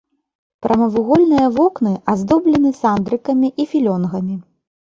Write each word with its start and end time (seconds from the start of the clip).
Прамавугольныя 0.65 1.47
вокны 1.59 1.93
аздоблены 2.15 2.73
сандрыкамі 2.81 3.55
і 3.61 3.69
філёнгамі. 3.77 4.35